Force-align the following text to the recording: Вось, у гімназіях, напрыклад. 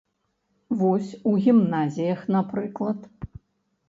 Вось, 0.77 1.11
у 1.31 1.33
гімназіях, 1.47 2.23
напрыклад. 2.37 2.99